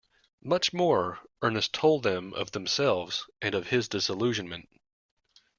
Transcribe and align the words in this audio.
Much 0.41 0.73
more 0.73 1.19
Ernest 1.43 1.73
told 1.73 2.01
them 2.01 2.33
of 2.33 2.53
themselves 2.53 3.27
and 3.39 3.53
of 3.53 3.67
his 3.67 3.87
disillusionment. 3.87 4.67